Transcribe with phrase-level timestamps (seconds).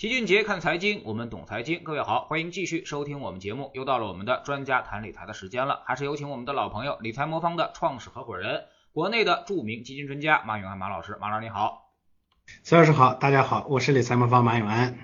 [0.00, 1.84] 齐俊杰看财经，我们懂财经。
[1.84, 3.70] 各位好，欢迎继续收听我们节目。
[3.74, 11.18] 又到了我们的专家谈理财的时间了，还是有请我们的老朋友理财魔方的创始合伙人，国内的著名基金专家马永安马老师。
[11.20, 11.92] 马老师你好，
[12.62, 14.96] 崔老师好，大家好，我是理财魔方马永安。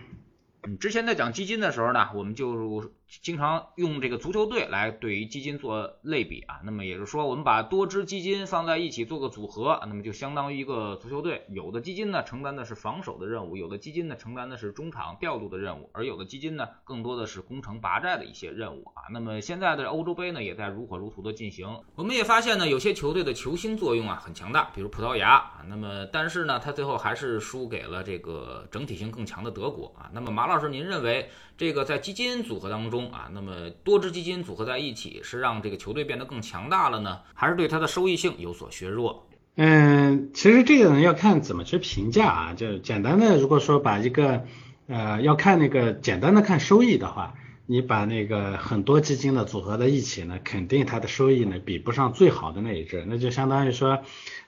[0.63, 2.91] 嗯，之前在讲基金的时候呢，我们就。
[3.23, 11.47] 经常用这个足球队来对于基金做类比啊，那么也就是说，我们把多支基金放在一起做个组合，那么就相当于一个足球队。
[11.49, 19.07] 有的基金呢承担的是防守的任务，有的基金呢承担的是中场调度的任务，而有的基金呢更多的是攻城拔寨的一些任务啊。
[19.13, 30.11] 那么现在的欧洲杯呢也在如火如荼的进行，我们也发现呢有些球队的球星作用啊很强大，比如葡萄牙啊，那么但是呢他最后还是输给了这个整体性更强的德国啊。
[30.13, 39.27] 那么马老师，您认为这个在基金组合当中啊，那么多支基金组合在一起，是让这个球队变得更强大了呢，还是对它的收益性有所削弱？
[39.57, 42.55] 嗯，其实这个呢要看怎么去评价啊。
[42.55, 44.45] 就简单的，如果说把一个
[44.87, 47.35] 呃要看那个简单的看收益的话。
[47.67, 53.99] 你把那个很多基金呢组合在一起呢，肯定它的收益呢比不上最好的那一支，那就相当于说，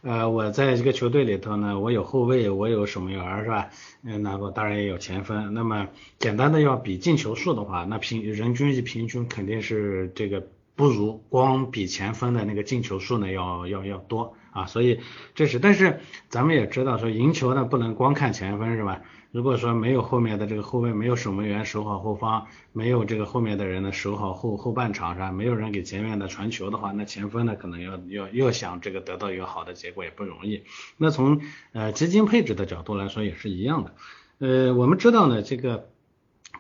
[0.03, 3.71] 呃，我在一个球队里头呢，我有后卫，我有守门员，是吧？
[4.05, 5.53] 嗯，那我当然也有前锋。
[5.53, 5.89] 那么
[6.19, 14.67] 简单的要比进球数的话，那平人均一平均肯定是这个不如光比前锋的那个进球数呢要要要多啊。
[14.67, 15.01] 所以
[15.35, 19.03] 这是，但是咱们也知道说赢球呢不能光看前锋，是吧？
[19.31, 25.31] 如果说没有后面的这个后卫，没有守门员守好后方，没有这个后面的人呢守好后后半场是吧？
[25.31, 30.63] 没有人给前面的传球的话，那前锋呢可能要要要想这个得到一个好的结果也不容易。
[30.97, 31.41] 那从
[31.73, 33.95] 呃基金配置的角度来说也是一样的。
[34.39, 35.91] 呃，我们知道呢这个。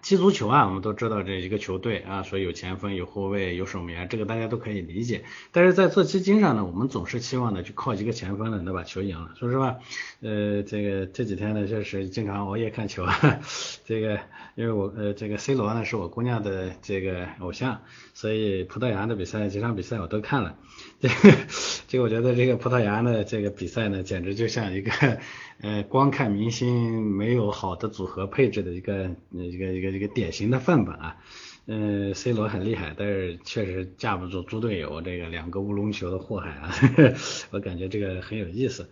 [0.02, 5.24] 踢足球啊，我们都知道这一个球队啊，说有前锋、有后卫、有守门员，这个大家都可以理解。
[5.52, 9.76] 但是在做基金上呢，我们总是期望呢，就靠一个前锋呢能把球赢了，说实话，
[10.20, 13.40] 呃，这个这几天呢，就是经常熬夜看球啊，
[13.84, 14.20] 这个
[14.54, 17.82] 因为我呃这个 C 罗呢是我姑娘的这个偶像，
[18.14, 20.56] 所以葡萄牙的比赛几场比赛我都看了。
[21.00, 21.36] 这个
[21.86, 24.90] 这个我觉得这个葡萄牙的这个比赛呢，简直就像一个
[25.60, 31.16] 呃光看明星没有好的组合配置的一个一个一个一个典型的范本啊。
[31.66, 36.74] 嗯，C 罗很厉害，但是确实架不住猪队友这个两个乌龙球的祸害啊。
[37.52, 38.88] 我感觉这个很有意思。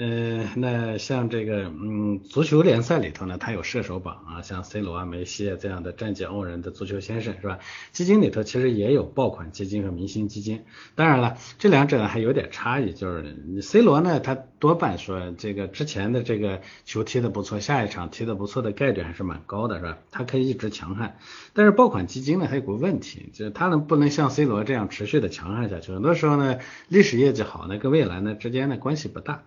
[0.00, 7.58] 嗯，那像这个，嗯，足球联赛里头呢，它有射手榜啊，像 C 罗啊、梅西啊这样的战绩傲人的足球先生是吧？
[7.90, 10.62] 基金里头其实也有爆款基金和明星基金，
[10.94, 19.98] 当然了，这两者呢还有点差异，就是 C 罗呢，他多半说这个之前的这个球踢得不错，下一场踢得不错的概率还是蛮高的，是吧？
[20.10, 21.16] 他可以一直强悍，
[21.52, 25.92] 但是爆款基金呢，还有个问题，就是它能不能像 C 罗这样持续的强悍下去？
[25.92, 26.58] 很多时候呢，
[26.88, 29.42] 历史业绩好呢，跟未来呢之间的关系不大。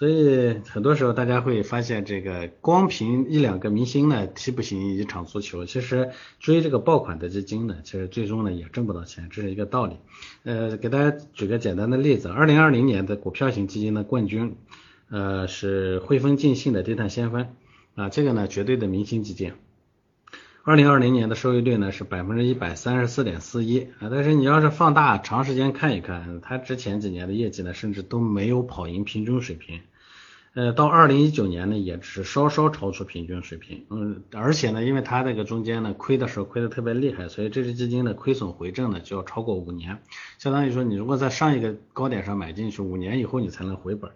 [0.00, 9.96] 所以很多时候大家会发现，这个光凭一两个明星呢踢不行一场足球，其实追这个爆款的基金呢，其实最终呢也挣不到钱，这是一个道理。
[10.44, 14.56] 呃，给大家举个简单的例子，二零二零年的股票型基金的冠军，
[15.10, 17.48] 呃是汇丰晋信的低碳先锋
[17.94, 19.52] 啊，这个呢绝对的明星基金。
[20.62, 29.80] 二零二零年的收益率呢是百分之一百三十四点四一啊，但是你要是放大长时间看一看，它之前几年的业绩呢，甚至都没有跑赢平均水平，
[30.52, 40.02] 呃，到二零一九年呢，也只是稍稍超出平均水平，嗯，而且呢，因为它这个中间呢亏的时候亏的特别厉害，所以这支基金的亏损回正呢就要超过五年，
[40.38, 44.10] 相当于说你如果在上一个高点上买进去，五年以后你才能回本。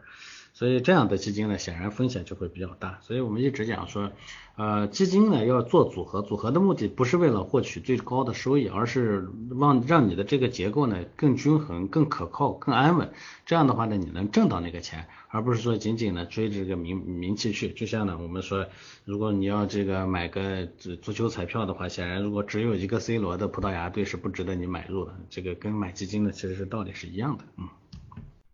[0.55, 3.01] 所以这样的基金呢，显然风险就会比较大。
[3.03, 4.13] 所以我们一直讲说，
[4.55, 9.29] 呃，基金呢要做组合，组合的目的不是为了获取最高的收益，而是
[9.59, 13.13] 让让你的这个结构呢更均衡、更可靠、更安稳。
[13.45, 17.73] 这样的话呢，你能挣到那个钱，而不是说仅仅呢追这个名名气去。
[17.73, 18.67] 就像呢我们说，
[19.05, 25.17] 如果你要这个买个足足球彩票的话，显然如果只有一个 C 罗的葡萄牙队是不值得你买入的。
[25.31, 27.45] 这个跟买基金的其实是道理是一样的。
[27.57, 27.69] 嗯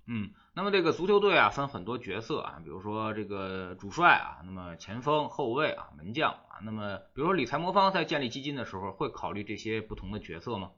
[0.06, 0.31] 嗯。
[0.53, 10.73] 那么这个足球队啊，分很多角色啊，比如说这个主帅啊，那么前锋、后卫啊、门将啊，那么比如说理财魔方在建立基金的时候，会考虑这些不同的角色吗？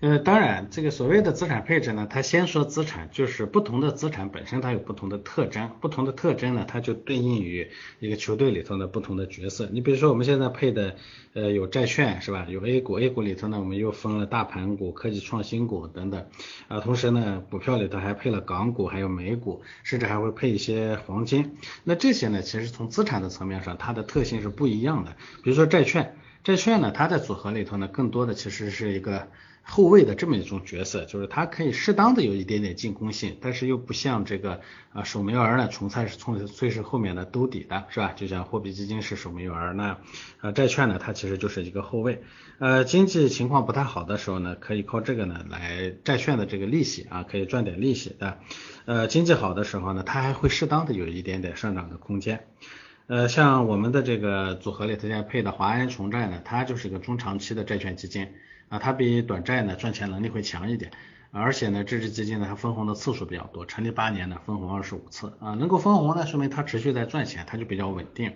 [0.00, 7.68] 呃，当然，这个所谓的资产配置呢，它先说资产，就是不同的资产本身它有不同的特征，不同的特征呢，它就对应于
[7.98, 9.68] 一个球队里头的不同的角色。
[9.72, 10.94] 你比如说我们现在配的，
[11.32, 12.46] 呃，有债券是吧？
[12.48, 16.26] 有 A 股，A 股里头呢，我们又分了大盘股、科技创新股等等，
[16.68, 21.56] 啊，同时呢，股票里头还配了港股，还有美股，甚至还会配一些黄金。
[21.82, 25.16] 那这些呢，其实从资产的层面上，它的特性是不一样的。
[25.42, 26.14] 比如说债券，
[26.48, 29.28] 债券呢，它在组合里头呢，更多的其实是一个。
[29.70, 34.62] 后卫的这么一种角色，就是它可以适当的有一点点进攻性，但是又不像这个
[34.94, 38.14] 啊守门员呢，纯粹是从粹是后面的兜底的，是吧？
[38.16, 39.98] 就像货币基金是守门员，那
[40.40, 42.22] 呃债券呢，它其实就是一个后卫。
[42.58, 48.38] 呃，经济情况不太好的时候呢，可以靠这个呢来债券的这个利息啊，可以赚点利息的。
[48.86, 52.46] 呃，经济好的时候呢，它还会适当的有一点点上涨的空间。
[53.08, 58.28] 呃，像我们的这个组合里头现在配的华安重债呢，它就是一个中长期的债券基金。
[58.68, 60.90] 啊，它比短债呢赚钱能力会强一点，
[61.30, 68.34] 而且呢，这支基金呢它分红的次数比较多，成立八年呢分红二十五次啊，能够分红呢说明它持续在赚钱，它就比较稳定。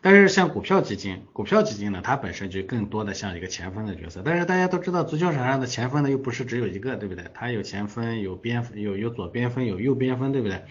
[0.00, 4.22] 但是像股票基金，股票基金呢，它本身就更多的像一个前锋的角色。
[4.24, 7.24] 但是大家都知道，足球场上的前锋呢又不是只有一个，对不对？
[7.34, 10.62] 它有前锋，有边有有左边锋，有右边锋，对不对？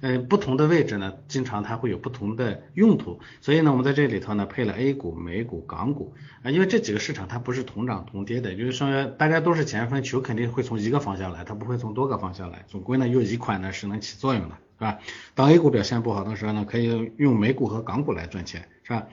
[0.00, 14.98] 嗯，不同的位置呢，经常它会有不同的用途，所以呢，我们在这里头呢配了 A 股、美股、港股啊，因为这几个市场它不是同涨同跌的，就是说大家都是钱分，球肯定会从一个方向来，它不会从多个方向来，总归呢有一款呢是能起作用的，是吧？
[15.34, 19.06] 当 A 股表现不好的时候呢，可以用美股和港股来赚钱，是吧？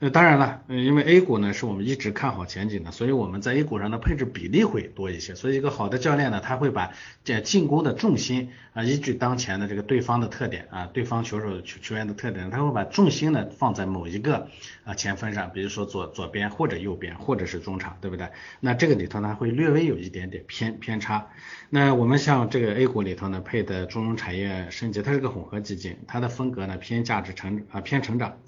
[0.00, 5.34] 呃，当然了，嗯因为 A 股呢是我们一直看好前景的，所以我们在 A 股上的配置比例会多一些。
[5.34, 6.92] 所以一个好的教练呢，他会把
[7.24, 14.46] 这进攻的重心啊，依据当前的这个对方的特点啊，对方球手球球员的特点，他会把重心呢放在某一个
[14.84, 18.28] 啊前锋上，比如说左左边或者右边或者是中场，对不对？
[18.60, 21.26] 那这个里头呢会略微有一点点偏偏差。
[21.70, 28.38] 那我们像这个 A 股里头呢配的中融产业升级，它是个混合基金，它的风格呢偏价值成啊偏成长。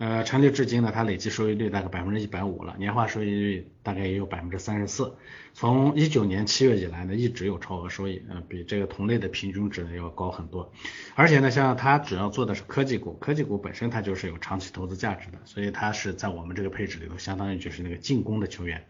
[0.00, 5.12] 呃，成立至今呢，它累计收益率大概百分之一百五了，年化收益率大概也有百分之三十四。
[5.52, 10.72] 从一九年七月以来呢，一直有超额收益，呃，比这个同类的平均值呢要高很多。
[11.14, 18.82] 而且呢，像它主要做的是科技股，科技股本身它就是有长期投资价值的，所以它是在我们这个配置里头，相当于就是那个进攻的球员。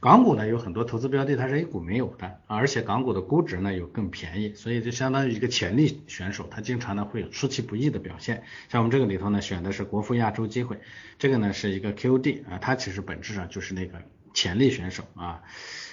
[0.00, 8.42] 港股呢有很多投资标的，它是 A 股没有的，而且港股的估值呢又更便宜，所以就相当于一个潜力选手，它经常呢会有出其不意的表现。
[8.68, 10.80] 像我们这个里头呢选的是国富亚洲机会，
[11.18, 13.98] 这个呢是一个 QD 啊，它其实本质上就是那个
[14.32, 15.42] 潜力选手啊。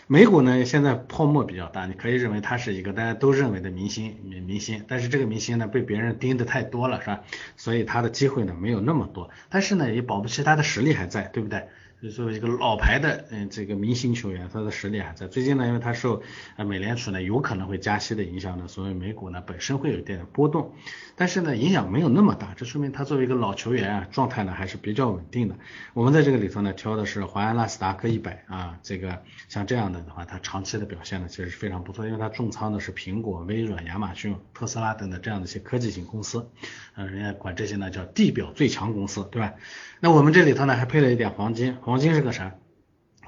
[0.08, 7.24] 美股呢现在泡沫比较大，你可以认为它是一个大家都认为的明星明明星，但是这个明星呢被别人盯的太多了，是吧？
[7.58, 11.68] 所以他的机会呢没有那么多，但是呢也保不齐他的实力还在，对不对？
[12.12, 15.26] 作为一个老牌的嗯这个明星球员，他的实力还在。
[15.30, 16.22] 最近呢，因为他受
[16.58, 20.74] 呃美联储呢有可能会加息的影响呢，所以美股呢本身会有一点波动，
[21.16, 25.56] 但是呢影响没有那么大，这说明他作为一个老球员啊，状态呢还是比较稳定的。
[25.94, 36.50] 我们在这个里头呢挑的是华安纳斯达克一百啊，这个像这样的的话，它长期的表现呢其实是非常不错，因为它重仓的是苹果、微软、亚马逊、特斯拉等等这样的一些科技型公司，
[36.96, 39.54] 嗯，人家管这些呢叫地表最强公司，对吧？
[40.00, 42.56] 那我们这里头呢还配了一点黄金，黄金是个啥？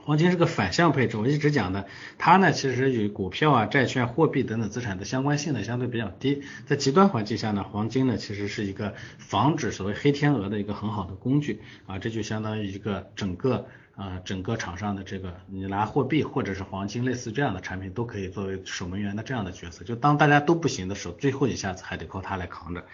[0.05, 1.87] 黄金是个反向配置，我一直讲的，
[2.19, 13.65] 它呢其实与股票啊、债券、货币等等资产的相关性呢相对比较低，在极端环境下呢，黄金呢其实是一个防止所谓黑天鹅的一个很好的工具啊，这就相当于一个整个
[13.95, 22.85] 啊整个场上的这个你拿货币或者是黄金类似这样的产品都可以作为守门员的这样的角色，就当大家都不行的时候，最后一下子还得靠它来扛着。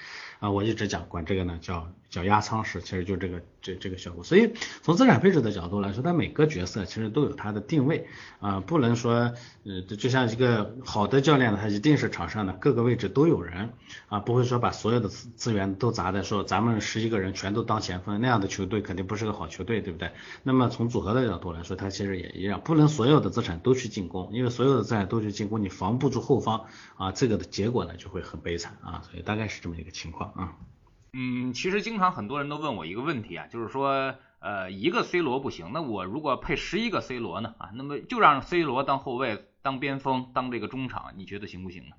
[0.41, 4.23] 啊，我一直讲管这个呢叫叫压舱石，其实就这个这这个效果。
[4.23, 4.51] 所以
[4.81, 8.07] 从资产配置的角度来说，它每个角色其实都有它的定位
[8.39, 9.33] 啊，不能说
[9.63, 13.69] 呃就像一个好的教练，他一定是场上的各个位置都有人
[14.09, 20.11] 啊，不会说把所有的资资源都砸在说咱们十一个人全都当前锋那样的球队肯定不是个好球队，对不对？
[20.41, 26.65] 那么从组合的角度来说，它其实也一样，不能所有的资产都去进攻，因为所有的资产都去进攻，你防不住后方
[26.97, 30.30] 啊，这个的结果呢就会很悲惨啊，所以大概是这么一个情况。
[30.35, 30.55] 啊，
[31.13, 37.53] 嗯，其实经常很多人都问我一个问题啊，就是说，呃，一个 C 罗不行，那我如果配十一个 C 罗呢？
[37.57, 41.95] 啊，那么就让 C 罗当后卫、当边锋、当这个中场，你觉得行不行呢？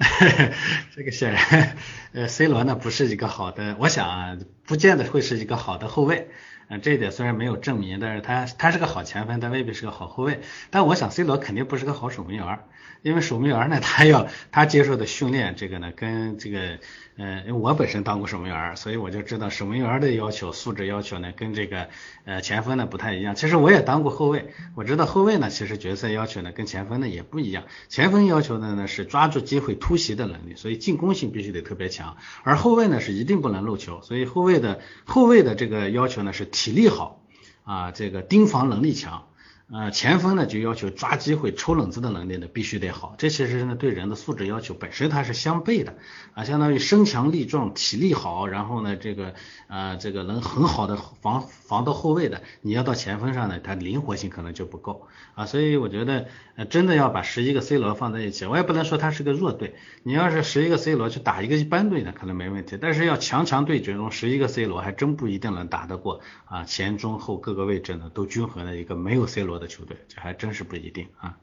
[0.96, 1.76] 这个显然，
[2.12, 6.30] 呃，C 罗呢不是一个好的，我想啊不见得会是一个好的后卫。
[6.68, 10.40] 嗯，这一点虽然没有证明，但是他他是个好前锋，但未必是个好后卫。
[10.70, 12.60] 但我想 C 罗肯定不是个好守门员，
[13.02, 16.78] 因为守门员呢，他要他接受的训练，这个呢跟这个。
[17.22, 21.88] 嗯，因为我本身当过守门员，所以我就知道守门员的要求、素质要求呢，跟这个
[22.24, 23.34] 呃前锋呢不太一样。
[23.34, 27.64] 其实我也当过后卫，我知道后卫呢，其实角色要求呢跟前锋呢也不一样。
[27.90, 32.16] 前锋要求的呢是抓住机会突袭的能力，所以进攻性必须得特别强。
[32.42, 37.20] 而后卫呢是一定不能漏球，所以后卫的后卫的这个要求呢是体力好
[37.64, 39.26] 啊，这个盯防能力强。
[39.72, 45.94] 呃，前锋呢就要求抓机会、抽冷子的能力呢必须得好，这其实呢对人的素质要求本身它是相悖的
[46.34, 49.34] 啊，相当于身强力壮、体力好，然后呢这个
[49.68, 69.59] 呃这个能很好的防防到后卫的，你要到前锋上呢，它灵活性可能就不够啊，所以我觉得呃真的要把十一个 C 罗放在一起，我也不能说他是个弱队，你要是十一个 C 罗去打一个一般队呢，可能没问题，但是要强强对决中十一个 C 罗还真不一定能打得过啊前中后各个位置呢都均衡的一个没有 C 罗。
[69.60, 71.38] 的球队，这还真是不一定啊。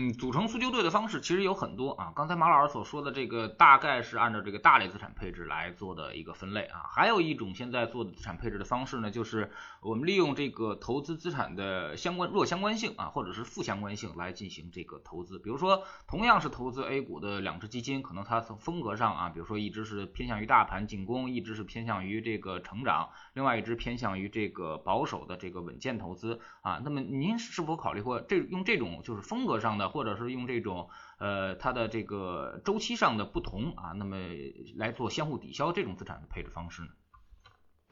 [0.00, 2.12] 嗯，组成足球队的方式其实有很多啊。
[2.14, 6.82] 刚才马老师所说的这个，大概是按照这个大类资产配置来做的一个分类啊。
[6.88, 9.50] 还有一种现在做的资产配置的方式呢，就是
[9.80, 15.36] 我们利用这个投资资产的相关弱相关性啊，或者是负相关性来进行这个投资。
[15.40, 26.80] 比如说，同样是投资 A 股的两只基金，可能它从风格上啊，比如说一只是偏向于大盘进攻，一只是偏向于这个成长，另外一只偏向于这个保守的这个稳健投资啊。
[26.84, 34.16] 那么您是否考虑过这用这种就是风格上的，或者是用这种呃它的这个周期上的不同啊，那么
[34.76, 36.88] 来做相互抵消这种资产的配置方式呢？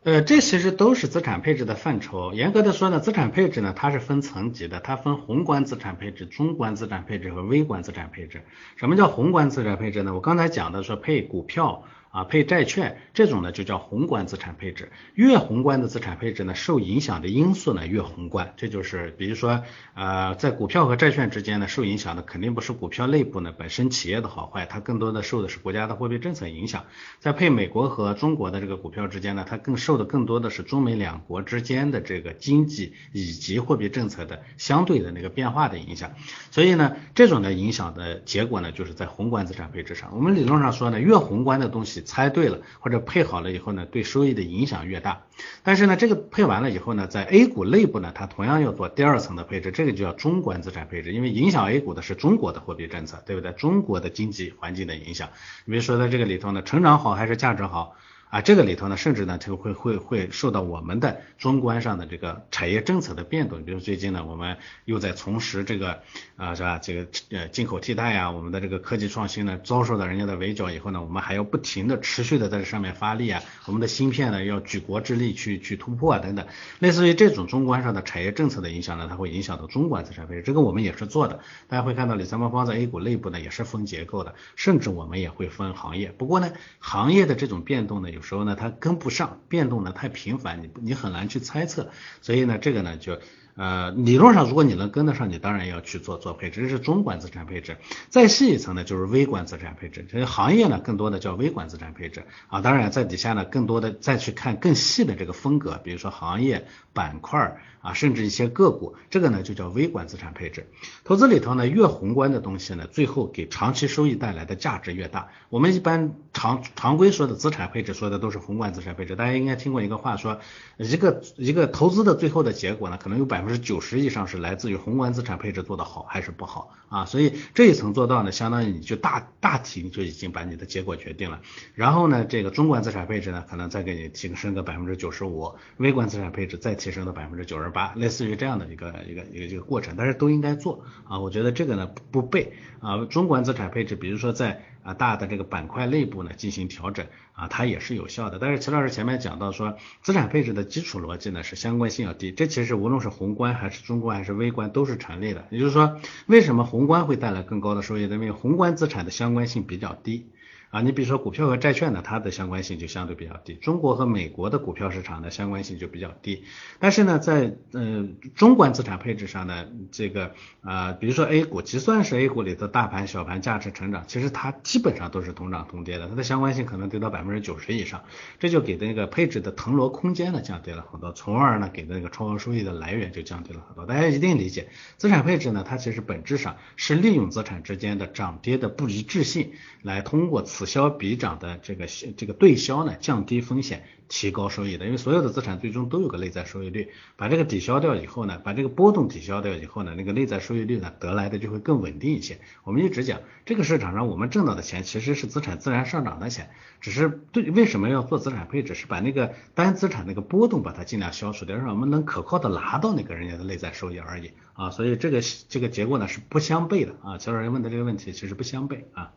[0.05, 2.33] 呃，这其实都是资产配置的范畴。
[2.33, 8.45] 严格的说呢，资产配置呢它是分层级的，它分宏观资产配置、中观资产配置和微观资产配置。
[8.77, 10.15] 什么叫宏观资产配置呢？
[10.15, 11.85] 我刚才讲的说配股票。
[12.17, 14.91] 啊，配债券这种呢就叫宏观资产配置。
[15.13, 18.55] 越宏观的资产配置呢，受影响的因素呢越宏观。
[18.57, 26.87] 这就是比如说，呃，在股票和债券之间呢，受影响的肯定不是股票内部呢本身企业的好坏，它更多的受的是国家的货币政策影响。
[27.21, 36.13] 在配美国和中国的这个股票之间呢，它更受的更多的是中美两国之间的这个经济以及货币政策的相对的那个变化的影响。
[36.51, 40.17] 所以呢，这种的影响的结果呢，就是在宏观资产配置上。
[40.17, 42.06] 我们理论上说呢，越宏观的东西。
[42.07, 45.25] 猜对了或者配好了以后呢，对收益的影响越大。
[45.63, 53.53] 但是呢，这个配完了以后呢，在 A 股内部呢，它同样要做第二层的配置，这个就叫中观资产配置，因为影响 A 股的是中国的货币政策，对不对？
[53.53, 55.29] 中国的经济环境的影响。
[55.67, 57.97] 你比如说在这个里头呢，成长好还是价值好？
[58.29, 63.65] 啊，这个里头呢，甚至呢，就会会会受到我们的中观上的这个产业政策的变动。
[63.65, 66.03] 比如最近呢，我们又在从事这个
[66.37, 66.79] 啊，是吧？
[66.79, 73.41] 这个呃进口替代呀，我们的这个科技创新呢，遭受到人家的围剿以后呢，我们还要不停的持续的在这上面发力啊。
[73.67, 76.45] 我们的芯片呢，要举国之力去去突破啊，等等。
[76.81, 80.43] 类似于这种中观上的产业政策的影响呢，它会影响到中观资产配置。
[80.43, 81.39] 这个我们也是做的。
[81.69, 86.13] 大家会看到理财魔方在 A 股内部呢，也是分结构的，甚至我们也会分行业。
[86.19, 93.19] 不过呢，行业的这种变动呢，有时候呢，它跟不上，变动呢太频繁，你你很难去猜测，所以呢，这个呢就。
[93.59, 97.79] 呃，理论上如果你能跟得上，你当然要去做做配置，这是中管资产配置。
[98.11, 100.07] 再细一层呢，就是微观资产配置。
[100.13, 102.61] 这个行业呢，更多的叫微观资产配置啊。
[102.61, 107.57] 当然在底下呢，更多的再去看更细的这个风格，比如说行业板块
[107.87, 110.69] 啊，甚至一些个股，这个呢就叫微观资产配置。
[111.05, 115.29] 投资里头呢，越宏观的东西呢，最后给长期收益带来的价值越大。
[115.49, 119.17] 我们一般常常规说的资产配置，说的都是宏观资产配置。
[119.17, 120.41] 大家应该听过一个话说，
[120.77, 123.47] 一个一个投资的最后的结果呢，可能有百。
[123.47, 127.05] 分之九十以上是来自于宏观资产配置做得好还是不好啊？
[127.05, 131.41] 所以这一层做到呢，相当于你就大大体你就已经把你的结果决定了。
[131.75, 141.21] 然后呢，这个中观资产配置呢，可能再给你提升个百分之九十五，微观资产配置再提升到百分之九十八，类似于这样的一个一个一个一个过程，但是都应该做啊。
[141.21, 144.63] 我觉得这个呢不背啊，中观资产配置，比如说在。
[144.87, 148.39] 啊，大的这个板块内部呢进行调整啊，它也是有效的。
[148.39, 155.45] 但是齐老师前面讲到说，资产配置的基础逻辑呢是相关性要低，这其实无论是宏观还是中观还是微观都是成立的。
[155.51, 158.03] 也就是说，为什么宏观会带来更高的收益？
[158.03, 160.29] 因为宏观资产的相关性比较低。
[160.77, 163.55] 啊，你比如说股票和债券呢，它的相关性就相对比较低。
[163.55, 166.45] 中国和美国的股票市场的相关性就比较低。
[166.79, 178.05] 但是呢，在呃中观资产配置上呢，这个啊，比如说 A 股，就算是 A 股里的大盘、小盘、价值、成长，其实它基本上都是同涨同跌的，它的相关性可能得到百分之九十以上。
[178.39, 183.87] 这就给那个配置的腾挪空间呢降低了很多，从而呢给那个超额收益的来源就降低了很多。
[183.87, 184.69] 大家一定理解，
[184.99, 190.43] 资产配置呢，它其实本质上是利用资产之间的涨跌的不一致性，来通过。
[190.43, 194.85] 此消彼长的这个这个对消呢，降低风险，提高收益的。
[194.85, 202.39] 因为所有的资产最终都有个内在收益率，把这个抵消掉以后呢，把这个波动抵消掉以后呢，那个内在收益率呢得来的就会更稳定一些。
[202.65, 214.71] 我们一直讲，这个市场上我们挣到的钱其实是资产自然上涨的钱，只是对为什么要做资产配置，是把那个单资产那个波动把它尽量消除掉，让我们能可靠的拿到那个人家的内在收益而已啊。
[214.71, 217.19] 所以这个这个结果呢是不相悖的啊。
[217.19, 219.13] 乔老师问的这个问题其实不相悖啊。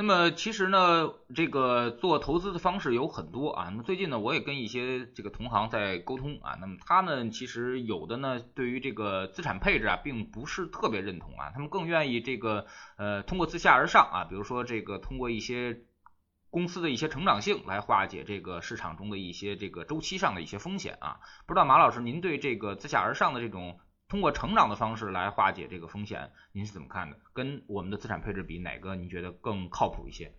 [0.00, 3.64] 那么其实呢，这个做投资的方式有很多啊。
[3.64, 6.56] 那么最近呢，我也跟一些这个同行在沟通啊。
[6.58, 11.50] 那么他们其实有的呢，对于这个资产配置啊，并不是特别认同啊。
[11.52, 12.64] 他们更愿意这个
[12.96, 15.82] 呃，通过自下而上啊，比如说这个通过一些
[16.48, 21.20] 公司的一些成长性来化解这个市场中的一些这个周期上的一些风险啊。
[21.46, 23.78] 不知道马老师，您对这个自下而上的这种？
[24.10, 27.16] 通过成长的方式来化解这个风险，您是怎么看的？
[27.32, 30.34] 跟我们的资产配置比，哪个您觉得更靠谱一些？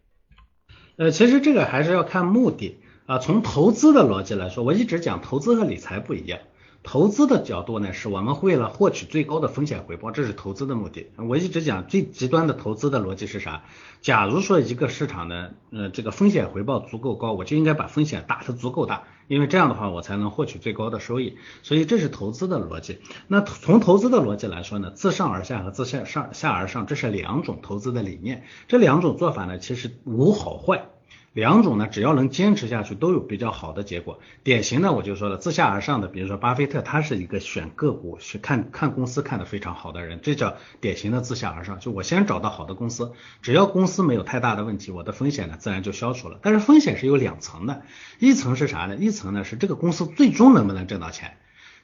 [0.98, 3.18] 呃，其实这个还是要看目的啊。
[3.18, 6.42] 从投资的逻辑来说，我一直讲投资和理财不一样。
[6.84, 11.12] 投资的角度呢，是我们为了获取最高的风险回报，这是投资的目的。
[11.18, 13.64] 我一直讲最极端的投资的逻辑是啥？
[14.02, 21.38] 假如说一个市场呢，呃，这个风险回报足够高，我就应该把风险打得足够大，因为这样的话我才能获取最高的收益。
[21.62, 22.98] 所以这是投资的逻辑。
[23.28, 28.44] 那从投资的逻辑来说呢，自上而下和自下上下而上，这是两种投资的理念。
[28.68, 30.90] 这两种做法呢，其实无好坏。
[31.34, 34.20] 两种呢，只要能坚持下去，都有比较好的结果。
[34.44, 41.80] 典型的我就说了，自下而上的，比如说巴菲特，他是一个选个股、去看看公司看得非常好的人，这叫典型的自下而上。
[41.80, 46.38] 就我先找到好的公司，只要公司没有太大的问题，我的风险呢自然就消除了。
[46.42, 47.84] 但是风险是有两层的，
[48.20, 48.98] 一层是啥呢？
[48.98, 51.38] 一层呢是这个公司最终能不能挣到钱，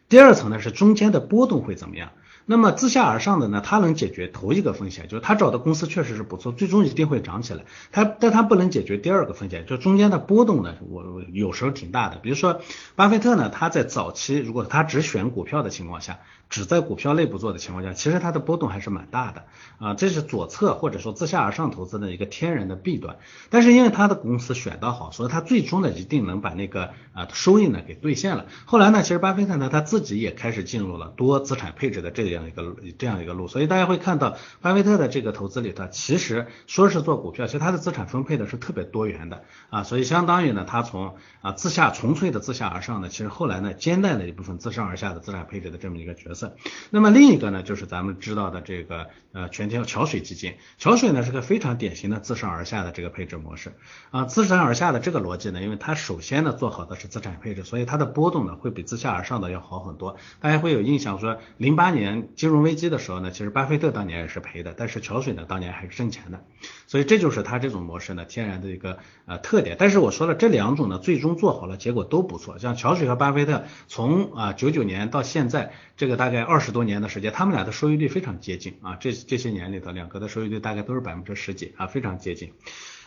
[0.10, 2.12] 第二层呢是中间的波动会怎么样。
[2.48, 7.66] 那么自下而上的呢，它能解决头一个风险，就是他找的公司确实是不错，最终一定会涨起来。
[7.92, 12.16] 它，但它不能解决第二个风险，就中间的波动呢，我有时候挺大的。
[12.16, 12.62] 比如说
[12.96, 16.20] 巴菲特呢，他在早期如果他只选股票的情况下。
[16.50, 19.44] 只在股票内部做的情况下，其实它的波动还是蛮大的
[19.80, 23.18] 啊，这是左侧或者说自下而上投资的一个天然的弊端。
[23.50, 28.46] 但是因为他的公司选得好，所以他最终呢一定能把那个啊收益呢给兑现了。
[28.64, 46.56] 后来呢，其实巴菲特呢他自己也开始进入了多资产配置的这个这样一个这样一个路，所以大家会看到巴菲特的这个投资里头，其实说是做股票，其实他的资产分配的是特别多元的啊，所以相当于呢他从啊自下纯粹的自下而上呢，其实后来呢兼带了一部分自上而下的资产配置的这么一个角色。
[46.92, 53.74] 那么另一个呢，就是咱们知道的这个呃全天桥水基金，桥水呢是个非常典型的自上而下的这个配置模式
[54.12, 60.18] 啊，自上而下的这个逻辑呢，因为它首先呢做好的是资产配置，所以它的波动呢会比自下而上的要好很多。
[60.40, 66.44] 大家会有印象说，零八年金融危机的时候呢，其实巴菲特当年也是赔的，但是桥水呢当年还是挣钱的，
[66.88, 69.76] 所以这就是它这种模式呢天然的一个呃特点。
[69.80, 75.72] 但是我说了这两种呢，最终做好了结果都不错，像桥水和巴菲特从啊九九年到现在。
[75.98, 82.54] 这个大概二十多年的时间，他们俩的收益率非常接近啊，这这些年里头，两个的收益率大概都是百分之十几啊，非常接近。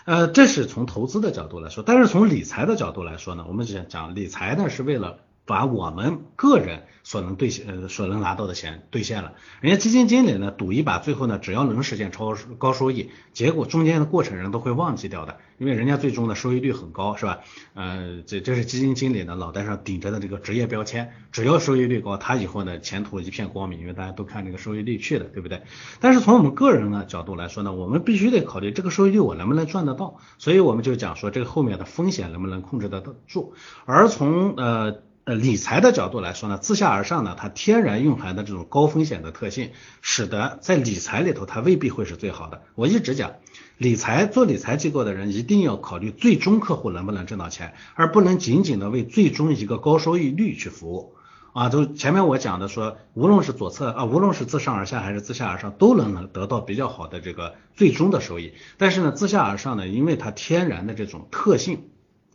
[0.06, 6.84] 呃，这是从投资的角度来说，但是从理财的角度来说呢，我们讲讲理财呢是为了把我们个人。
[7.02, 9.32] 所能兑现呃所能拿到的钱兑现了，
[9.62, 17.38] 人家基金经理呢赌一把，最后呢只要能实现超高收益，结果中间的过程人都会忘记掉的，因为人家最终的收益率很高，是吧？
[17.72, 25.62] 呃，这这是基金经理呢脑袋上顶着的这个职业标签，只要收益率高，他以后呢前途一片光明，因为大家都看这个收益率去的，对不对？
[26.00, 33.54] 但是从我们个人的角度来说呢，我们必须得考虑这个收益率我能不能赚得到，所以我们就讲说这个后面的风险能不能控制得住，
[33.86, 35.00] 而从呃。
[35.30, 39.70] 呃，理财的角度来说呢，自下而上呢，它天然蕴含的这种高风险的特性，
[40.02, 42.62] 使得在理财里头它未必会是最好的。
[42.74, 43.34] 我一直讲，
[43.78, 51.14] 理财做理财机构的人一定要考虑最终客户能不能挣到钱，而不能仅仅的为最终一个高收益率去服务。
[51.52, 58.54] 啊，就前面我讲的说，无论是左侧啊，无论是自上而下还是自下而上，都能得到比较好的这个最终的收益。
[58.78, 61.89] 但是呢，自下而上呢，因为它天然的这种特性。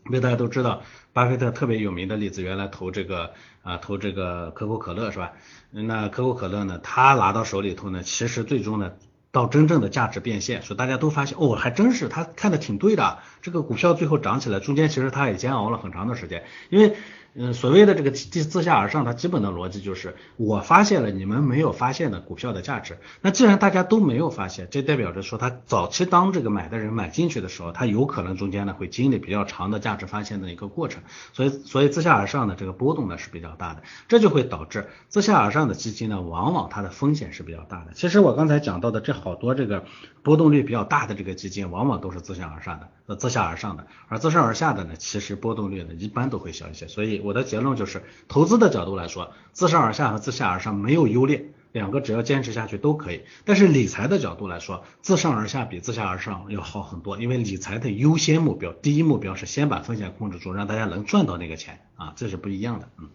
[0.05, 5.33] 因为大家都知道，巴菲特特别有名的例子，原来投这个啊，投这个可口可乐是吧？
[5.71, 8.93] 那可口可乐呢，他拿到手里头呢，其实最终呢，
[9.31, 16.95] 到真正的价值变现，所以大家都发现，哦，还真是他看的挺对的，这个股票最后涨起来，中间其实他也煎熬了很长的时间，因为。
[17.37, 22.97] 嗯，所谓的这个自自下而上，它基本的逻辑就是我发现了你们没有发现的股票的价值。
[23.19, 31.03] 那既然大家都没有发现，这代表着说，他早期当这个买的人买进去的时候，他有可能中间呢会经历比较长的价值发现的一个过程。
[31.33, 37.91] 所以，所以自下而上的这个波动呢是比较大的，这就会导致自下而上的基金呢，往往它的风险是比较大的。
[37.95, 39.83] 其实我刚才讲到的这好多这个
[40.23, 46.87] 波动率比较大的这个基金，往往都是自下而上的，呃，自下而上的，而自上而下的呢，其实波动率呢一般都会小一些。
[46.87, 47.24] 所以。
[47.25, 53.23] 我的结论就是，投资的角度来说，自上而下和自下而上没有优劣，两个只要坚持下去都可以。
[53.43, 62.89] 但是理财的角度来说，自上而下比自下而上要好很多，因为理财的优先目标，第一目标是先把风险控制住，让大家能赚到那个钱啊，这是不一样的。
[62.99, 63.09] 嗯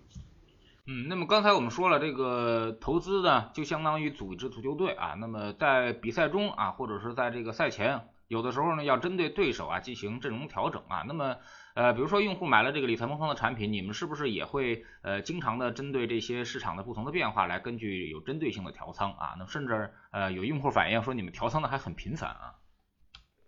[0.87, 5.14] 嗯，那么刚才我们说了，这个投资呢，就相当于组一支足球队啊。
[5.20, 8.01] 那么在比赛中啊，或者是在这个赛前。
[8.27, 11.03] 有的时候呢要针对对手啊进行阵容调整啊。
[11.09, 11.37] 那么
[11.74, 19.35] 呃，比如说用户买了这个理财魔方的产品，你们是不是也会呃经常的针对这些市场的不同的变化来根据有针对性的调仓啊？
[19.38, 22.54] 那甚至呃有用户反映说你们调仓的还很频繁啊。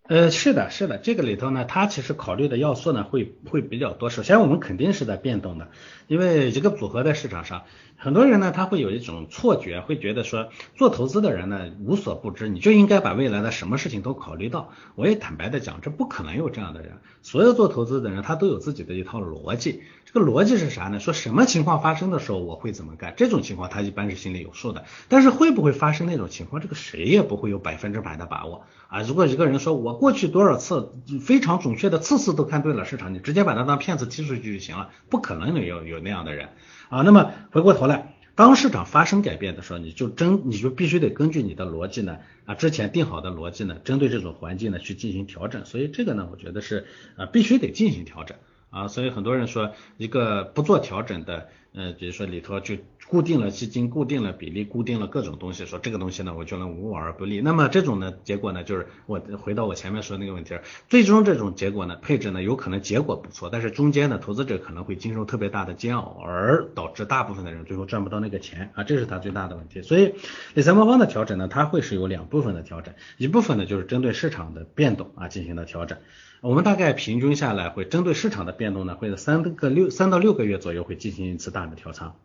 [0.08, 4.11] 呃，是的，是的，这个里头呢，它其实考虑的要素呢会会比较多。
[4.11, 5.70] 首先，我们肯定是在变动的，
[6.08, 7.64] 因为一个组合在市场上，
[8.03, 14.73] 很多人呢他会有一种错觉，会觉得说做投资的人呢无所不知，你就应该把未来的什么事情都考虑到。
[14.97, 16.95] 我也坦白的讲，这不可能有这样的人。
[17.23, 19.85] 所有做投资的人，他都有自己的一套逻辑。
[20.05, 20.99] 这个逻辑是啥呢？
[20.99, 23.15] 说什么情况发生的时候我会怎么干？
[23.17, 24.85] 这种情况他一般是心里有数的。
[25.09, 29.03] 但是会不会发生那种情况，这个谁也不会有百分之百的把握啊。
[29.03, 30.91] 如果一个人说我过去多少次
[31.25, 36.49] 非常准确的次次都看对了市场，你直接把他当骗子踢出去就行了，不可能有有那样的人
[36.92, 37.00] 啊。
[37.00, 45.64] 那么回过头来，当市场发生改变的时候，你就真你就必须得根据你的逻辑呢啊之前定好的逻辑呢，针对这种环境呢去进行调整。
[45.64, 48.37] 所以这个呢，我觉得是啊必须得进行调整。
[48.70, 52.76] 啊，所以很多人说一个不做调整的，呃，比如说里头就
[53.08, 57.40] 固定了基金，固定了比例，固定了各种东西，说这个东西呢，我就能无往而不利。
[57.40, 60.58] 那么这种呢，结果呢，就是我回到我前面说的那个问题，
[60.90, 69.80] 最终这种结果呢，配置呢，有可能结果不错，但是中间呢，投资者可能会经受特别大的煎熬，而导致大部分的人最后赚不到那个钱啊，这是他最大的问题。
[69.80, 70.14] 所以
[70.52, 75.96] 理财魔方的调整呢，它会是有两部分的调整，一部分呢就是针对市场的变动啊进行的调整。
[76.42, 82.16] 我们大概平均下来会针对市场的变动呢，会在三个六三到六个月左右会进行一次大的调仓。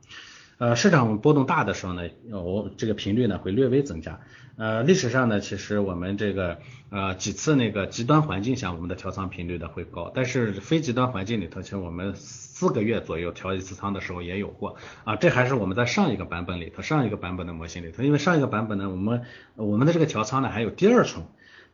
[0.58, 4.20] 呃，市场波动大的时候呢，我这个频率呢会略微增加。
[4.56, 6.58] 呃，历史上呢，其实我们这个
[6.90, 10.12] 呃几次那个极端环境下，我们的调仓频率的会高。
[10.16, 14.78] 但是非极端环境里头，其实我们四个月左右调一次仓的时候也有过。
[15.04, 19.22] 啊，这还是我们在上一个版本里头，上一个版本的模型里头，因为上一个版本呢，我们
[19.54, 21.28] 我们的这个调仓呢还有第二重。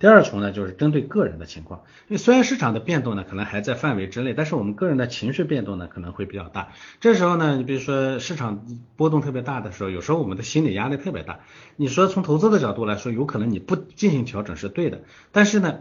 [0.04, 6.74] 第二重呢，就是针对个人的情况，因为虽然市场的变动呢可能还在范围之内，但是我们个人的情绪变动呢可能会比较大。
[7.00, 8.66] 这时候呢，你比如说市场
[8.98, 11.39] 波动特别大的时候，有时候我们的心理压力特别大。
[11.78, 15.80] 你说从投资的角度来说，有可能你不进行调整是对的，但是呢，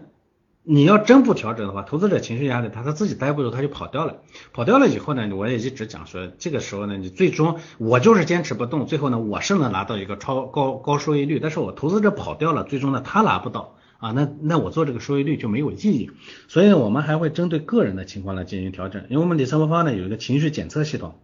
[0.63, 4.19] 你要真不调整的话，投资者情绪压力他他自己待不住，他就跑掉了。
[4.53, 13.75] 跑掉了以后呢，我也一直讲说，这个时候呢，你最终我就是坚持不动，最后呢，我是能拿到一个超高高收益率，但是我投资者跑掉了，最终呢，他拿不到。
[14.03, 16.11] 啊，那那我做这个收益率就没有意义，
[16.49, 21.21] 所以我们还会针对个人的情况来进行调整，因为我们理财魔方呢有一个情绪检测系统，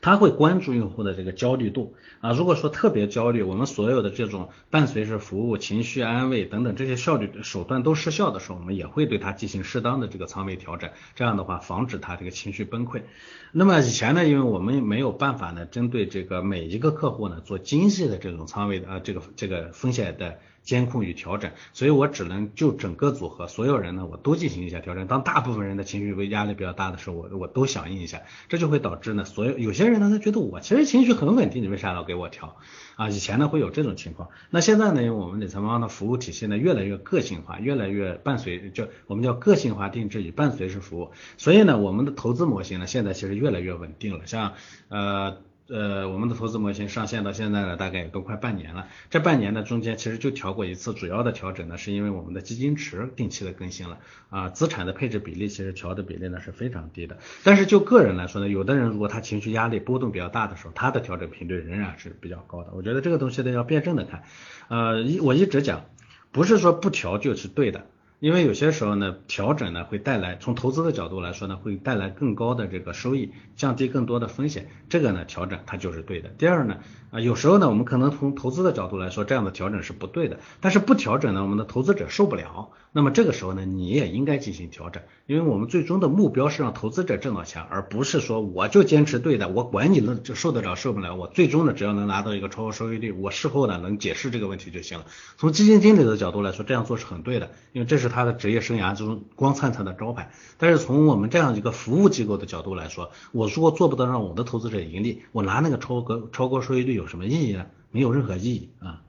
[0.00, 13.02] 它会关注用户的这个焦虑度啊，如果说特别焦虑，我们所有的这种伴随式服务、情绪安慰等等这些效率手段都失效的时候，我们也会对它进行适当的这个仓位调整，这样的话防止它这个情绪崩溃。
[13.50, 20.38] 那么以前呢，因为我们没有办法呢，针对这个每一个客户呢做精细的这种仓位的啊这个这个风险的。
[20.70, 25.04] 监控与调整，所以我只能就整个组合所有人呢，我都进行一下调整。
[25.08, 32.54] 当大部分人的情绪为压力比较大的时候，我我都响应一下，这就会导致呢，所有有些人呢，他觉得我其实情绪很稳定，你为啥老给我调
[32.94, 33.08] 啊？
[33.08, 44.52] 以前呢会有这种情况，那现在呢，我们理财方的服务体系呢越来越个性化，越来越伴随，就我们叫个性化定制与伴随式服务，所以呢，我们的投资模型呢现在其实越来越稳定了，像
[44.86, 45.38] 呃。
[45.72, 48.88] 呃，我们的投资模型上线到现在呢，大概也都快半年了。
[49.08, 57.18] 这半年呢，中间其实就调过一次，主要的调整呢，是因为我们的基金池定期的更新了啊，资产的配置比例其实调的比例呢是非常低的。
[57.44, 62.72] 但是就个人来说呢，有的人如果他情绪压力波动比较大的时候，他的调整频率仍然是比较高的。
[62.74, 64.24] 我觉得这个东西呢要辩证的看，
[64.68, 65.84] 呃，一我一直讲，
[66.32, 67.86] 不是说不调就是对的。
[68.20, 76.28] 因为有些时候呢，调整呢会带来从投资的角度来说呢，会带来更高的这个收益，降低更多的风险，这个呢调整它就是对的。
[76.36, 76.76] 第二呢，
[77.10, 82.70] 啊有时候呢我们可能从投资的角度来说，这样的调整是不对的，但是不调整呢，我们的投资者受不了。
[82.92, 95.06] 那么这个时候呢，你也应该进行调整，因为我们最终的目标是让投资者挣到钱，而不是说我就坚持对的，我管你能受得了受不了，我最终呢只要能拿到一个超额收益率，我事后呢能解释这个问题就行了。
[95.38, 100.30] 从基金经理的角度来说，这样做是很对的，因为这是他的职业生涯中光灿灿的招牌。
[100.58, 107.64] 但是从我们这样一个服务机构的角度来说，我如果做不到让我的投资者盈利，我拿那个超额超额收益率有什么意义呢？
[107.90, 109.02] 没有任何意义啊。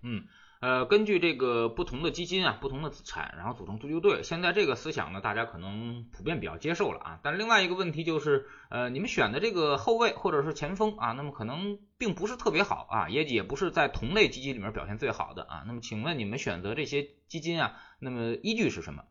[0.00, 0.24] 嗯。
[0.62, 4.22] 呃，根据这个不同的基金啊，不同的资产，然后组成足球队。
[4.22, 7.20] 现在这个思想呢，大家可能普遍比较接受了啊。
[7.20, 15.64] 但是另外一个问题就是，呃，你们选的这个后卫或者是前锋啊，那么可能并不是特别好啊，也也不是在同类基金里面表现最好的啊。
[15.66, 19.02] 那么请问你们选择这些基金啊，那么依据是什么？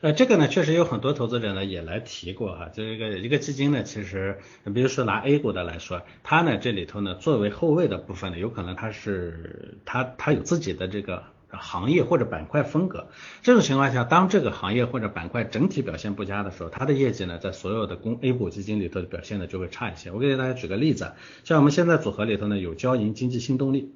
[0.00, 4.38] 呃，这个呢，确实有很多投资者呢也来提过哈，这个一个基金呢，其实
[4.74, 13.08] 比如说拿 A 股的来说，它呢这里头呢作为后卫的部分呢，有可能它是它它有自己的这个行业或者板块风格。
[13.42, 20.10] 这种情况下，当这个行业或者板块整体表现不佳的时候，它的业绩呢，在所有的公 A 股基金里头的表现呢就会差一些。
[20.10, 21.12] 我给大家举个例子，
[21.44, 23.94] 像我们现在组合里头呢有交银经济新动力。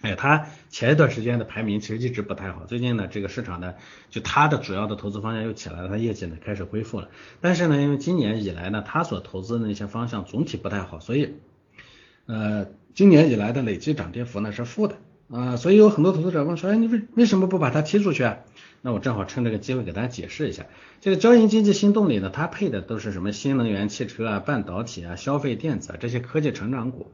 [0.00, 3.74] 哎，他前一段时间的排名其实一直不太好，最近呢，这个市场呢，
[4.10, 7.08] 就它的主要的投资方向又起来了，它业绩呢开始恢复了。
[7.40, 11.34] 但是呢，因为今年以来呢，它所投资的那些方向总体不太好，所以，
[12.26, 14.98] 呃，今年以来的累计涨跌幅呢是负的
[15.30, 18.38] 啊，所以有很多投资者问说，哎，你为为什么不把它踢出去啊？
[18.80, 20.66] 那我正好趁这个机会给大家解释一下，
[21.00, 27.10] 这个交银经济新动力呢，它配的都是什么新能源汽车啊、半导体啊、消费电子啊这些科技成长股，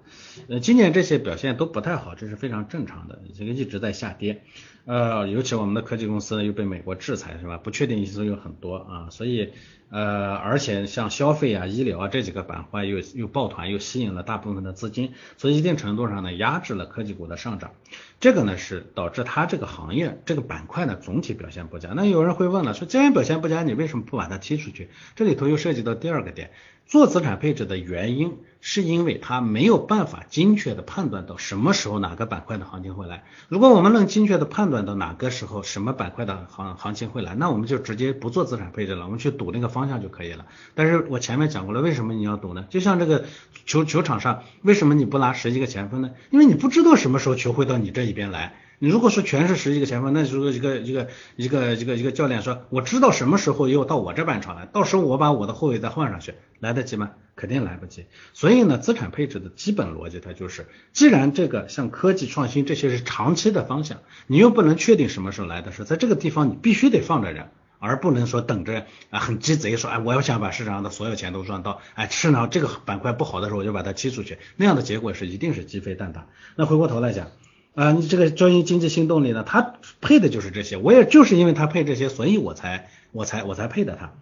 [0.48, 4.42] 呃，今年这些表现都不太好，这是非常正常的，这个一直在下跌，
[4.84, 7.56] 呃，尤其我们的科技公司呢又被美国制裁是吧？
[7.56, 9.52] 不确定因素有很多啊，所以。
[9.94, 17.70] 呃，而且像消费啊、医疗啊这几个板块又又抱团，又吸引了大部分的资金，所以一定程度上呢压制了科技股的上涨。
[18.18, 21.90] 这个呢是导致它这个行业这个板块呢总体表现不佳。
[21.94, 24.88] 那有人会问了，说既然表现不佳，你为什么不把它踢出去？
[25.14, 26.50] 这里头又涉及到第二个点。
[26.86, 33.24] 做资产配置的原因，是因为它没有办法精确的判断到什么时候哪个板块的行情会来。
[33.48, 40.46] 如果我们能精确的判断到哪个时候什么板块的行行情会来，那我们就直接不做资产配置了，我们去赌那个方向就可以了。
[40.74, 42.66] 但是我前面讲过了，为什么你要赌呢？
[42.70, 43.24] 就像这个
[43.66, 46.10] 球球场上，为什么你不拿十几个前锋呢？
[46.30, 48.54] 因为你不知道什么时候球会到你这一边来。
[48.84, 57.12] 你如果说全是十几个前锋，那就是一个一个一个一个一个教练说，我知道什么时候又到我这半场来，到时候我把我的后卫再换上去，来得及吗？
[57.34, 58.04] 肯定来不及。
[58.34, 76.26] 所以呢，资产配置的基本逻辑它就是，既然这个像科技创新这些是长期的方向，你又不能确定什么时候来的时候，在这个地方你必须得放着人，而不能说等着啊很鸡贼说，哎，我要想把市场上的所有钱都赚到，哎，市场这个板块不好的时候我就把它踢出去，那样的结果是一定是鸡飞蛋打。
[76.54, 77.28] 那回过头来讲。
[77.74, 84.12] 啊，你这个交银经济新动力呢，它配的就是这些，我也就是因为它配这些，所以我才我才我才配的它。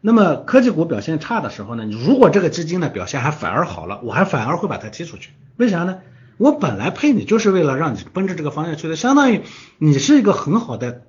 [0.00, 5.30] 那么科技股表现差的时候呢，你如果这个基金的表现还反而好了，我还反而会把它踢出去。
[5.56, 5.98] 为啥呢？
[6.36, 9.42] 我本来配你就是为了让你奔着这个方向去的，相当于
[9.78, 11.02] 你是一个很好的。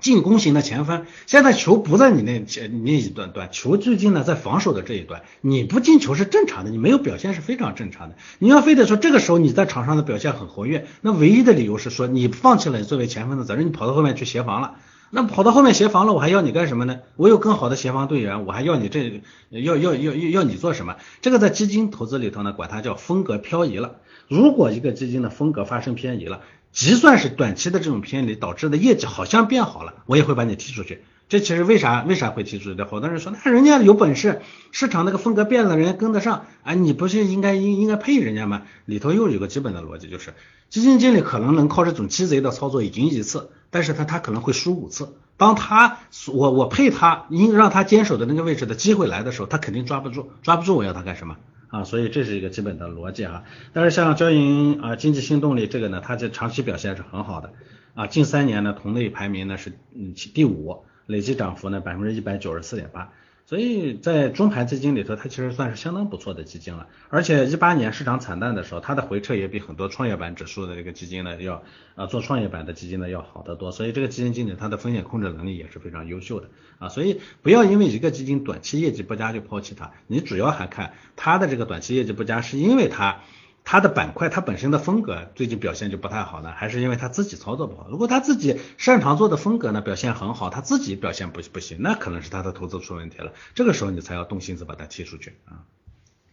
[0.00, 8.16] 进攻型的前锋，现在球不在你那前那一段段，球最近呢在防守的这一段，你不进球是正常的，你没有表现是非常正常的。
[8.38, 14.76] 你要非得说这个时候你在场上的表现很活跃，那唯一的理由是说你放弃了作为前锋的责任，你跑到后面去协防了。
[15.10, 16.98] 那跑到后面协防了，我还要你干什么呢？
[17.16, 20.96] 我有更好的协防队员，我还要你这要要要要要你做什么？
[21.22, 23.96] 这个在基金投资里头呢，管它叫风格漂移了。
[24.28, 31.02] 如果一个基金的风格发生偏移了，即算是短期的这种偏离导致的业绩好像变好了，我也会把你踢出去。
[31.28, 32.86] 这其实为啥为啥会踢出去的？
[32.86, 34.40] 好多人说，那人家有本事，
[34.72, 38.62] 市场那个风格变了，人家跟得上，啊，你不是应该应应该配人家吗？
[38.86, 40.32] 里头又有个基本的逻辑，就是
[40.70, 45.16] 基金经理可能能靠这种鸡贼的操作赢一次，但是他他可能会输五次。
[45.36, 45.98] 当他
[46.32, 51.36] 我我配他应让他坚守的那个位置的机会来的时候，他肯定抓不住，抓不住我要他干什么？
[51.68, 53.44] 啊，所以这是一个基本的逻辑啊。
[53.72, 57.52] 但是像交银啊，经济新动力这个呢，它这长期表现是很好的
[57.94, 58.06] 啊。
[58.06, 63.12] 近三年呢，同类排名呢是嗯第五，累计涨幅呢百分之一百九十四点八。
[63.48, 66.86] 所以在中盘基金里头，它其实算是相当不错的基金了。
[67.08, 71.62] 而且一八年市场惨淡的时候，它的回撤也比很多创业板指数的这个基金呢要
[71.94, 73.72] 啊做创业板的基金呢要好得多。
[73.72, 76.90] 所以这个基金经理他的风险控制能力也是非常优秀的啊。
[76.90, 83.22] 所以不要因为一个基金短期业绩不佳就抛弃它，你主要还看它的这个短期业绩不佳是因为它。
[83.70, 87.86] 它的板块，它本身的风格最近表现就不太好呢，还是因为他自己操作不好？
[87.90, 93.34] 如果他自己擅长做的风格呢表现很好，他自己表现不不行，那可能是他的投资出问题了。
[93.54, 95.66] 这个时候你才要动心思把它踢出去啊。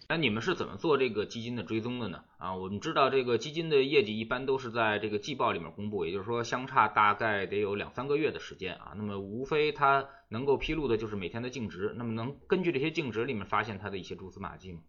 [0.08, 2.24] 那你们是怎么做这个基金的追踪的呢？
[2.38, 8.94] 啊，我们知道这个基金的业绩一般都是在这个季报里面公布，也就是说相差大概得有两三个月的时间啊。
[8.96, 14.80] 那么无非它能够披露的就是每天的净值，那么能根据这些净值里面发现它的一些蛛丝马迹吗？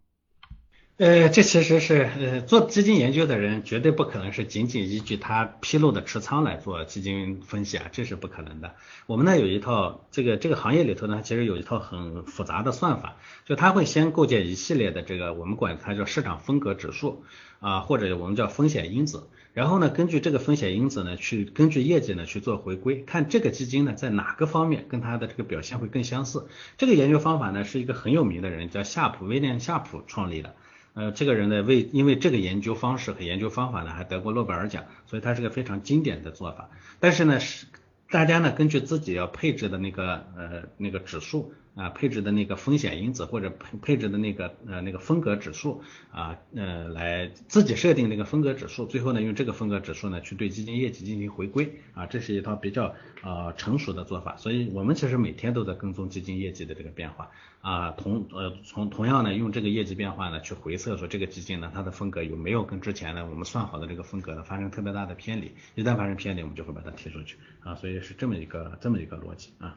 [0.99, 8.75] 呃，这其实是呃做基金研究的人绝对不可能是仅仅依据他披露的持仓来做基金分析啊，这是不可能的。
[9.05, 17.25] 我们呢有一套这个这个行业里头呢，其实有一套很复杂的算法，就他会先构建一系列的这个我们管它叫市场风格指数
[17.61, 26.47] 啊，或者我们叫风险因子，然后呢根据这个风险因子呢去根据业绩呢去做回归，看这个基金呢在哪个方面跟它的这个表现会更相似。
[26.79, 30.55] 这个研究方法呢是一个很有名的人叫夏普威廉夏普创立的。
[30.97, 36.71] 呃，这个人呢，为因为这个研究方式和研究方法呢，还得过诺贝尔奖，所以他是个非常经典的做法。
[37.01, 37.67] 但是呢，是
[38.09, 54.37] 大家呢根据自己要配置的那个呃那个指数啊配置的那个风险因子或者配配置的那个呃那个风格指数啊呃来自己设定那个风格指数，最后呢用这个风格指数呢去对基金业绩进行回归啊，这是一套比较呃成熟的做法。
[54.39, 69.75] 所以我们其实每天都在跟踪基金业绩的这个变化啊，同呃从同样呢用这个业绩变化呢去回测说这个基金呢它的风格有没有跟之前呢我们算好的这个风格呢发生特别大的偏离，一旦发生偏离，我们就会把它踢出去啊，所以是这么一个这么一个逻辑啊。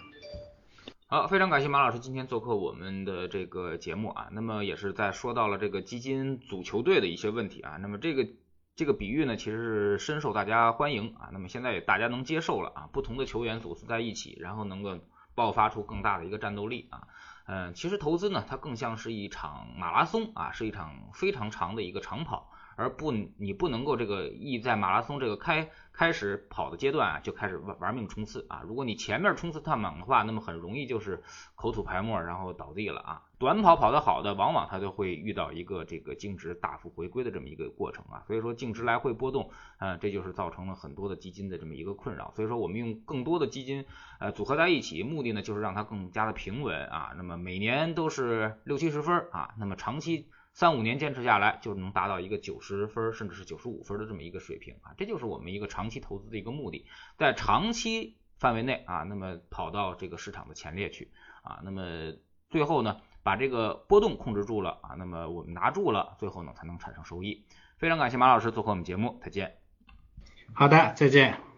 [1.12, 4.28] 好，非常感谢马老师今天做客我们的这个节目啊。
[4.32, 7.78] 那么也是在说到了这个基金组球队的一些问题啊。
[7.78, 8.28] 那么这个
[8.76, 11.30] 这个比喻呢，其实是深受大家欢迎啊。
[11.34, 15.00] 那么现在大家能接受了啊，不同的球员组织在一起，然后能够
[15.34, 17.08] 爆发出更大的一个战斗力啊。
[17.48, 25.70] 嗯，其实投资呢，它更像是一场马拉松啊，是一场非常长的一个长跑，而不你不能够这个意在马拉松这个开。
[25.92, 28.64] 开始跑的阶段啊，就开始玩玩命冲刺啊！
[28.66, 31.22] 如果你前面冲刺太猛的话，那么很容易就是
[31.56, 33.22] 口吐白沫，然后倒地了啊！
[33.38, 38.24] 短跑跑得好的，往往他就会遇到一个这个净值大幅回归的这么一个过程啊！
[38.28, 42.32] 所以说净值来回波动，嗯，这就是造成了很多的基金的这么一个困扰。
[42.34, 43.86] 所以说我们用更多的基金
[44.22, 47.12] 呃组合在一起，目的呢就是让它更加的平稳啊。
[47.18, 50.30] 那么每年都是六七十分啊，那么长期。
[50.60, 56.86] 三五年坚持下来，就能达到一个九十分甚至是九十五分的这么一个水平啊，这就是我们一个长期投资的一个目的，
[57.18, 62.12] 在长期范围内啊，那么跑到这个市场的前列去啊，那么
[62.50, 67.46] 最后呢，把这个波动控制住了啊，那么我们拿住了，最后呢才能产生收益。
[67.78, 69.56] 非常感谢马老师做客我们节目，再见。
[70.54, 71.49] 好的，再见。